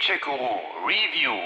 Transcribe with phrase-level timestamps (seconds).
[0.00, 0.56] Nunchekuru
[0.86, 1.36] Review.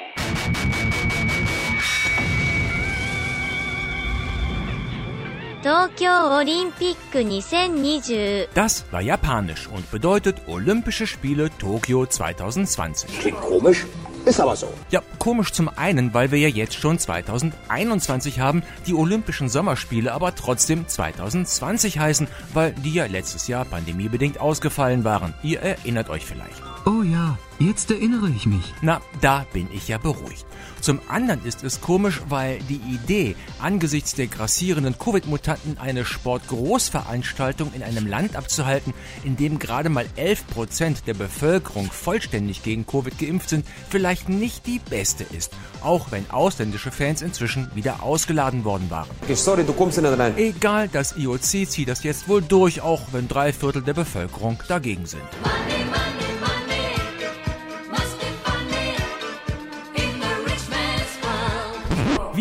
[5.62, 13.18] Tokyo Olympic 2020 Das war japanisch und bedeutet Olympische Spiele Tokio 2020.
[13.18, 13.86] Klingt komisch,
[14.24, 14.72] ist aber so.
[14.90, 20.32] Ja, komisch zum einen, weil wir ja jetzt schon 2021 haben, die Olympischen Sommerspiele aber
[20.36, 25.34] trotzdem 2020 heißen, weil die ja letztes Jahr pandemiebedingt ausgefallen waren.
[25.42, 26.62] Ihr erinnert euch vielleicht.
[26.86, 28.72] Oh ja, jetzt erinnere ich mich.
[28.82, 30.44] Na, da bin ich ja beruhigt.
[30.80, 37.82] Zum anderen ist es komisch, weil die Idee, angesichts der grassierenden Covid-Mutanten eine Sportgroßveranstaltung in
[37.82, 38.92] einem Land abzuhalten,
[39.24, 44.66] in dem gerade mal 11 Prozent der Bevölkerung vollständig gegen Covid geimpft sind, vielleicht nicht
[44.66, 45.52] die beste ist.
[45.82, 49.08] Auch wenn ausländische Fans inzwischen wieder ausgeladen worden waren.
[49.34, 50.36] Sorry, du kommst nicht rein.
[50.36, 55.06] Egal, das IOC zieht das jetzt wohl durch, auch wenn drei Viertel der Bevölkerung dagegen
[55.06, 55.22] sind.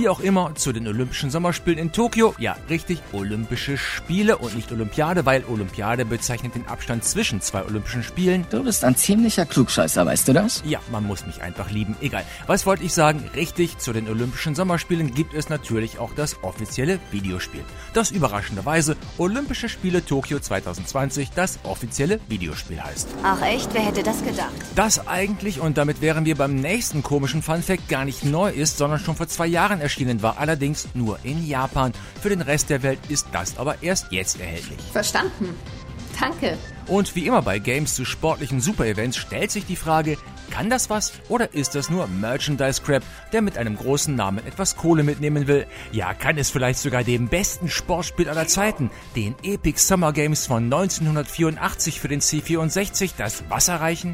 [0.04, 2.36] Wie auch immer, zu den Olympischen Sommerspielen in Tokio.
[2.38, 8.04] Ja, richtig, Olympische Spiele und nicht Olympiade, weil Olympiade bezeichnet den Abstand zwischen zwei Olympischen
[8.04, 8.46] Spielen.
[8.50, 10.62] Du bist ein ziemlicher Klugscheißer, weißt du das?
[10.66, 11.96] Ja, man muss mich einfach lieben.
[12.02, 12.26] Egal.
[12.48, 13.24] Was wollte ich sagen?
[13.34, 17.64] Richtig, zu den Olympischen Sommerspielen gibt es natürlich auch das offizielle Videospiel.
[17.94, 23.08] Das überraschenderweise Olympische Spiele Tokio 2020 das offizielle Videospiel heißt.
[23.24, 24.52] Ach echt, wer hätte das gedacht?
[24.76, 29.00] Das eigentlich, und damit wären wir beim nächsten komischen Funfact, gar nicht neu ist, sondern
[29.00, 31.94] schon vor zwei Jahren erschienen war, allerdings nur in Japan.
[32.22, 34.80] Für den Rest der Welt ist das aber erst jetzt erhältlich.
[34.92, 35.56] Verstanden.
[36.20, 36.58] Danke.
[36.88, 40.18] Und wie immer bei Games zu sportlichen Super-Events stellt sich die Frage,
[40.52, 45.04] kann das was oder ist das nur Merchandise-Crap, der mit einem großen Namen etwas Kohle
[45.04, 45.66] mitnehmen will?
[45.92, 50.66] Ja, kann es vielleicht sogar dem besten Sportspiel aller Zeiten, den Epic Summer Games von
[50.66, 54.14] 1984 für den C64, das Wasser reichen?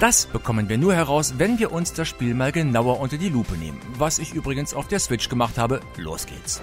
[0.00, 3.54] Das bekommen wir nur heraus, wenn wir uns das Spiel mal genauer unter die Lupe
[3.54, 3.80] nehmen.
[3.96, 5.80] Was ich übrigens auf der Switch gemacht habe.
[5.96, 6.60] Los geht's.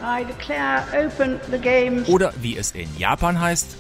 [2.06, 3.78] Oder wie es in Japan heißt.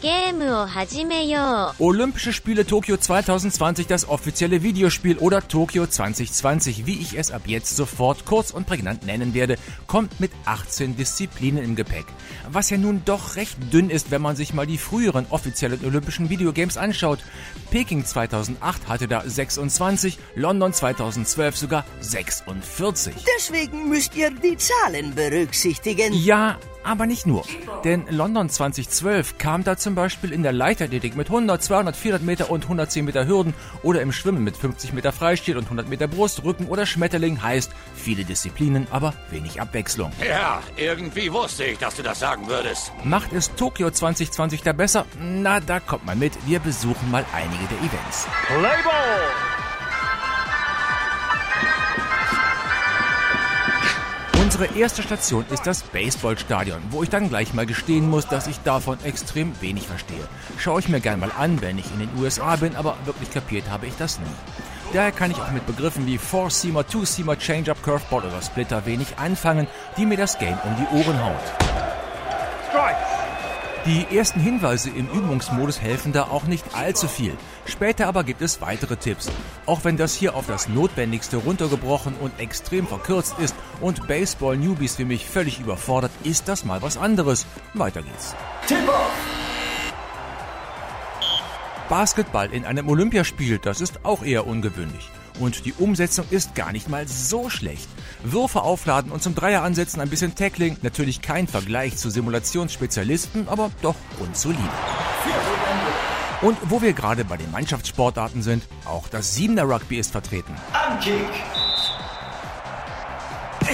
[1.77, 7.75] Olympische Spiele Tokio 2020, das offizielle Videospiel oder Tokio 2020, wie ich es ab jetzt
[7.75, 12.05] sofort kurz und prägnant nennen werde, kommt mit 18 Disziplinen im Gepäck.
[12.49, 16.31] Was ja nun doch recht dünn ist, wenn man sich mal die früheren offiziellen Olympischen
[16.31, 17.19] Videogames anschaut.
[17.69, 23.13] Peking 2008 hatte da 6 26, London 2012 sogar 46.
[23.37, 26.13] Deswegen müsst ihr die Zahlen berücksichtigen.
[26.13, 27.43] Ja, aber nicht nur.
[27.83, 32.49] Denn London 2012 kam da zum Beispiel in der Leichtathletik mit 100, 200, 400 Meter
[32.49, 36.43] und 110 Meter Hürden oder im Schwimmen mit 50 Meter Freistil und 100 Meter Brust,
[36.43, 40.11] Rücken oder Schmetterling heißt viele Disziplinen, aber wenig Abwechslung.
[40.27, 42.91] Ja, irgendwie wusste ich, dass du das sagen würdest.
[43.03, 45.05] Macht es Tokio 2020 da besser?
[45.19, 46.33] Na, da kommt mal mit.
[46.45, 48.27] Wir besuchen mal einige der Events.
[54.55, 58.59] Unsere erste Station ist das Baseballstadion, wo ich dann gleich mal gestehen muss, dass ich
[58.59, 60.27] davon extrem wenig verstehe.
[60.59, 63.67] Schaue ich mir gern mal an, wenn ich in den USA bin, aber wirklich kapiert
[63.71, 64.25] habe ich das nie.
[64.93, 69.65] Daher kann ich auch mit Begriffen wie Four-Seamer, Two-Seamer, Change-Up, Curveball oder Splitter wenig anfangen,
[69.97, 71.73] die mir das Game um die Ohren haut.
[73.85, 77.33] Die ersten Hinweise im Übungsmodus helfen da auch nicht allzu viel.
[77.65, 79.29] Später aber gibt es weitere Tipps.
[79.65, 85.05] Auch wenn das hier auf das Notwendigste runtergebrochen und extrem verkürzt ist und Baseball-Newbies wie
[85.05, 87.45] mich völlig überfordert, ist das mal was anderes.
[87.73, 88.33] Weiter geht's.
[91.89, 95.11] Basketball in einem Olympiaspiel, das ist auch eher ungewöhnlich.
[95.39, 97.87] Und die Umsetzung ist gar nicht mal so schlecht.
[98.23, 103.71] Würfe aufladen und zum Dreier ansetzen, ein bisschen Tackling, natürlich kein Vergleich zu Simulationsspezialisten, aber
[103.81, 104.61] doch grundsolide.
[106.41, 110.53] Und wo wir gerade bei den Mannschaftssportarten sind, auch das Siebener Rugby ist vertreten.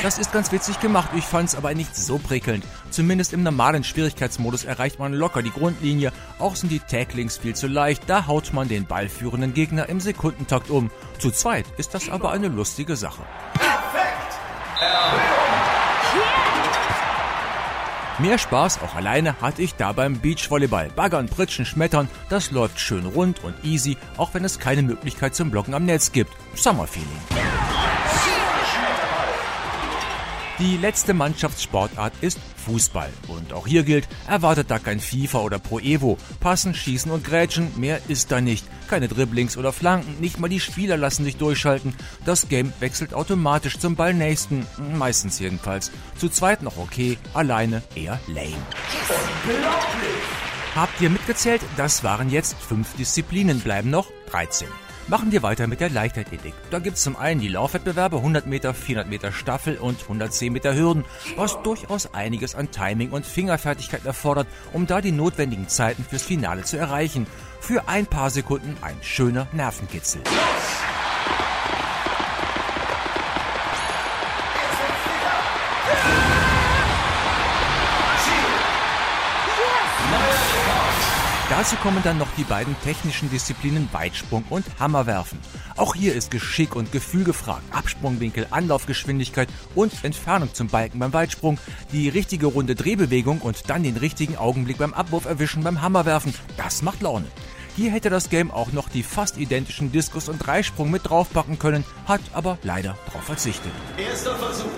[0.01, 2.63] Das ist ganz witzig gemacht, ich fand's aber nicht so prickelnd.
[2.89, 7.67] Zumindest im normalen Schwierigkeitsmodus erreicht man locker die Grundlinie, auch sind die Tacklings viel zu
[7.67, 10.89] leicht, da haut man den ballführenden Gegner im Sekundentakt um.
[11.17, 13.23] Zu zweit ist das aber eine lustige Sache.
[18.19, 20.89] Mehr Spaß, auch alleine, hatte ich da beim Beachvolleyball.
[20.95, 25.51] Baggern, Pritschen, Schmettern, das läuft schön rund und easy, auch wenn es keine Möglichkeit zum
[25.51, 26.31] Blocken am Netz gibt.
[26.55, 27.07] Summerfeeling.
[30.59, 33.09] Die letzte Mannschaftssportart ist Fußball.
[33.29, 36.17] Und auch hier gilt, erwartet da kein FIFA oder Pro Evo.
[36.41, 38.65] Passen, schießen und grätschen, mehr ist da nicht.
[38.89, 41.93] Keine Dribblings oder Flanken, nicht mal die Spieler lassen sich durchschalten.
[42.25, 44.65] Das Game wechselt automatisch zum Ballnächsten,
[44.97, 45.91] meistens jedenfalls.
[46.17, 48.57] Zu zweit noch okay, alleine eher lame.
[50.75, 51.61] Habt ihr mitgezählt?
[51.77, 54.67] Das waren jetzt fünf Disziplinen, bleiben noch 13.
[55.09, 56.53] Machen wir weiter mit der Leichtathletik.
[56.69, 61.03] Da gibt's zum einen die Laufwettbewerbe 100 Meter, 400 Meter Staffel und 110 Meter Hürden,
[61.35, 66.63] was durchaus einiges an Timing und Fingerfertigkeit erfordert, um da die notwendigen Zeiten fürs Finale
[66.63, 67.25] zu erreichen.
[67.59, 70.21] Für ein paar Sekunden ein schöner Nervenkitzel.
[81.49, 85.39] Dazu kommen dann noch die beiden technischen Disziplinen Weitsprung und Hammerwerfen.
[85.77, 87.63] Auch hier ist Geschick und Gefühl gefragt.
[87.71, 91.57] Absprungwinkel, Anlaufgeschwindigkeit und Entfernung zum Balken beim Weitsprung,
[91.91, 96.35] die richtige runde Drehbewegung und dann den richtigen Augenblick beim Abwurf erwischen beim Hammerwerfen.
[96.55, 97.25] Das macht Laune.
[97.75, 101.83] Hier hätte das Game auch noch die fast identischen Diskus- und Dreisprung mit draufpacken können,
[102.05, 103.71] hat aber leider darauf verzichtet.
[103.97, 104.69] Erster Versuch.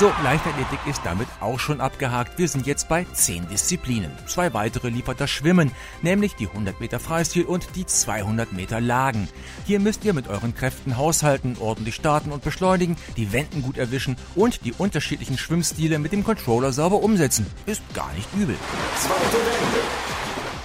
[0.00, 2.38] So, Leichtathletik ist damit auch schon abgehakt.
[2.38, 4.10] Wir sind jetzt bei 10 Disziplinen.
[4.26, 9.28] Zwei weitere liefert das Schwimmen, nämlich die 100 Meter Freistil und die 200 Meter Lagen.
[9.66, 14.16] Hier müsst ihr mit euren Kräften haushalten, ordentlich starten und beschleunigen, die Wenden gut erwischen
[14.34, 17.44] und die unterschiedlichen Schwimmstile mit dem Controller sauber umsetzen.
[17.66, 18.56] Ist gar nicht übel.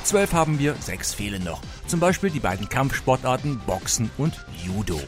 [0.05, 1.59] Zwölf haben wir, sechs fehlen noch.
[1.87, 5.01] Zum Beispiel die beiden Kampfsportarten Boxen und Judo.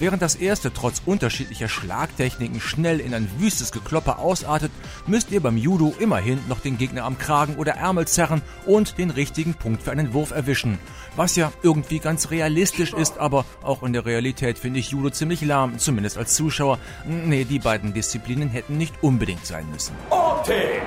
[0.00, 4.72] Während das erste trotz unterschiedlicher Schlagtechniken schnell in ein wüstes Gekloppe ausartet,
[5.06, 9.10] müsst ihr beim Judo immerhin noch den Gegner am Kragen oder Ärmel zerren und den
[9.10, 10.78] richtigen Punkt für einen Wurf erwischen.
[11.16, 15.42] Was ja irgendwie ganz realistisch ist, aber auch in der Realität finde ich Judo ziemlich
[15.42, 16.78] lahm, zumindest als Zuschauer.
[17.04, 19.94] Nee, die beiden Disziplinen hätten nicht unbedingt sein müssen.
[20.08, 20.80] Okay.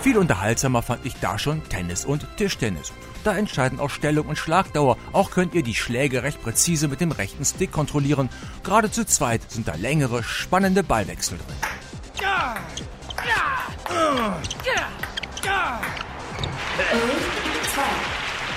[0.00, 2.92] Viel unterhaltsamer fand ich da schon Tennis und Tischtennis.
[3.24, 4.96] Da entscheiden auch Stellung und Schlagdauer.
[5.12, 8.28] Auch könnt ihr die Schläge recht präzise mit dem rechten Stick kontrollieren.
[8.62, 11.56] Gerade zu zweit sind da längere, spannende Ballwechsel drin.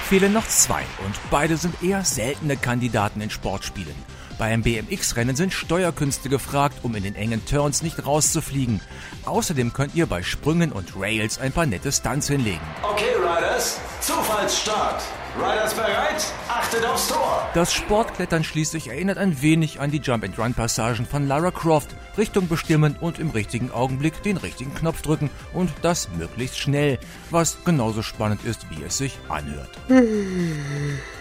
[0.07, 3.95] Fehlen noch zwei und beide sind eher seltene Kandidaten in Sportspielen.
[4.37, 8.81] Beim BMX-Rennen sind Steuerkünste gefragt, um in den engen Turns nicht rauszufliegen.
[9.25, 12.61] Außerdem könnt ihr bei Sprüngen und Rails ein paar nette Stunts hinlegen.
[12.83, 13.79] Okay, Riders.
[14.01, 15.03] Zufallsstart.
[15.37, 16.25] Riders bereit?
[16.49, 17.49] Achtet aufs Tor.
[17.53, 21.95] Das Sportklettern schließlich erinnert ein wenig an die Jump-and-Run-Passagen von Lara Croft.
[22.17, 26.99] Richtung bestimmen und im richtigen Augenblick den richtigen Knopf drücken und das möglichst schnell,
[27.29, 29.69] was genauso spannend ist, wie es sich anhört.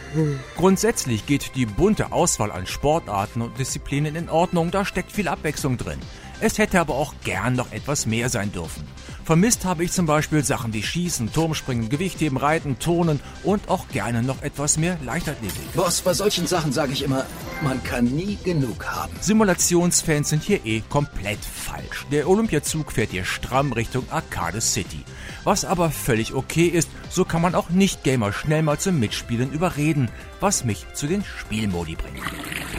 [0.57, 5.77] Grundsätzlich geht die bunte Auswahl an Sportarten und Disziplinen in Ordnung, da steckt viel Abwechslung
[5.77, 5.99] drin.
[6.41, 8.87] Es hätte aber auch gern noch etwas mehr sein dürfen.
[9.25, 14.23] Vermisst habe ich zum Beispiel Sachen wie Schießen, Turmspringen, Gewichtheben, Reiten, Turnen und auch gerne
[14.23, 15.73] noch etwas mehr Leichtathletik.
[15.75, 17.27] Boss, bei solchen Sachen sage ich immer,
[17.63, 19.13] man kann nie genug haben.
[19.21, 22.07] Simulationsfans sind hier eh komplett falsch.
[22.11, 25.05] Der Olympiazug fährt hier stramm Richtung Arcade City.
[25.45, 30.09] Was aber völlig okay ist, so kann man auch Nicht-Gamer schnell mal zum Mitspielen überreden,
[30.41, 32.21] was mich zu den Spielmodi bringt.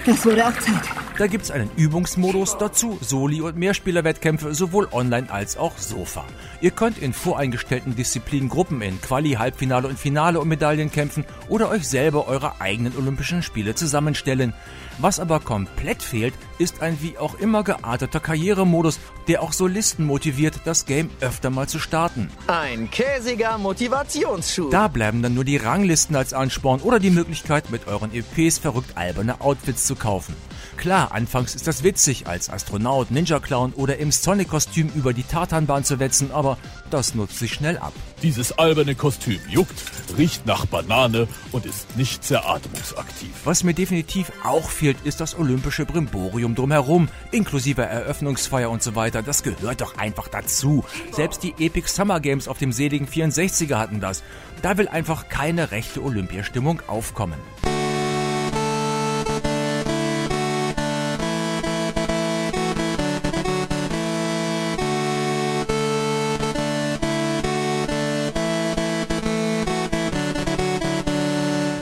[0.05, 1.00] Das wurde auch Zeit.
[1.17, 6.23] Da gibt's einen Übungsmodus, dazu Soli- und Mehrspielerwettkämpfe sowohl online als auch Sofa.
[6.61, 11.69] Ihr könnt in voreingestellten Disziplinen Gruppen in Quali, Halbfinale und Finale um Medaillen kämpfen oder
[11.69, 14.53] euch selber eure eigenen Olympischen Spiele zusammenstellen.
[14.97, 20.61] Was aber komplett fehlt, ist ein wie auch immer gearteter Karrieremodus, der auch Solisten motiviert,
[20.65, 22.29] das Game öfter mal zu starten.
[22.47, 24.69] Ein käsiger Motivationsschuh.
[24.69, 28.97] Da bleiben dann nur die Ranglisten als Ansporn oder die Möglichkeit, mit euren EPs verrückt
[28.97, 30.35] alberne Outfits zu kaufen.
[30.81, 35.99] Klar, anfangs ist das witzig, als Astronaut, Ninja-Clown oder im Sonic-Kostüm über die Tartanbahn zu
[35.99, 36.57] wetzen, aber
[36.89, 37.93] das nutzt sich schnell ab.
[38.23, 39.79] Dieses alberne Kostüm juckt,
[40.17, 43.29] riecht nach Banane und ist nicht sehr atmungsaktiv.
[43.43, 49.21] Was mir definitiv auch fehlt, ist das olympische Brimborium drumherum, inklusive Eröffnungsfeier und so weiter.
[49.21, 50.83] Das gehört doch einfach dazu.
[51.11, 54.23] Selbst die Epic Summer Games auf dem seligen 64er hatten das.
[54.63, 57.37] Da will einfach keine rechte Olympiastimmung aufkommen.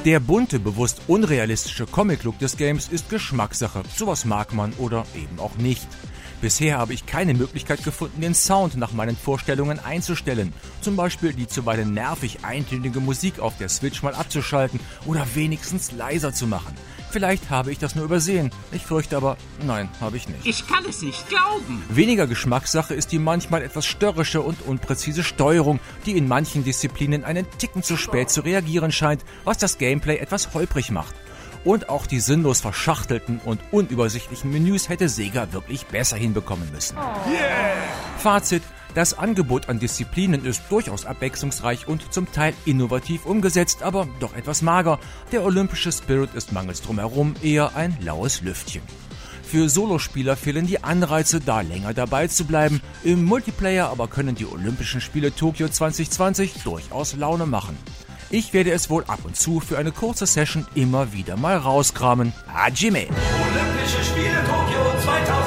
[0.06, 3.84] Der bunte, bewusst unrealistische Comic-Look des Games ist Geschmackssache.
[3.94, 5.86] Sowas mag man oder eben auch nicht.
[6.40, 10.54] Bisher habe ich keine Möglichkeit gefunden, den Sound nach meinen Vorstellungen einzustellen.
[10.80, 16.32] Zum Beispiel die zuweilen nervig eintönige Musik auf der Switch mal abzuschalten oder wenigstens leiser
[16.34, 16.76] zu machen.
[17.12, 18.52] Vielleicht habe ich das nur übersehen.
[18.72, 20.46] Ich fürchte aber, nein, habe ich nicht.
[20.46, 21.84] Ich kann es nicht glauben.
[21.90, 27.48] Weniger Geschmackssache ist die manchmal etwas störrische und unpräzise Steuerung, die in manchen Disziplinen einen
[27.58, 31.16] Ticken zu spät zu reagieren scheint, was das Gameplay etwas holprig macht.
[31.64, 36.98] Und auch die sinnlos verschachtelten und unübersichtlichen Menüs hätte Sega wirklich besser hinbekommen müssen.
[36.98, 37.76] Yeah.
[38.18, 38.64] Fazit.
[38.96, 44.64] Das Angebot an Disziplinen ist durchaus abwechslungsreich und zum Teil innovativ umgesetzt, aber doch etwas
[44.64, 45.00] mager.
[45.32, 48.82] Der olympische Spirit ist mangels drumherum eher ein laues Lüftchen.
[49.44, 52.82] Für Solospieler fehlen die Anreize, da länger dabei zu bleiben.
[53.04, 57.78] Im Multiplayer aber können die Olympischen Spiele Tokio 2020 durchaus Laune machen.
[58.32, 62.32] Ich werde es wohl ab und zu für eine kurze Session immer wieder mal rauskramen.
[62.54, 63.08] Hajime!
[63.08, 65.39] Olympische Spiele Tokio 2020